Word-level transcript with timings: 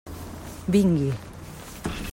Vingui. 0.75 1.13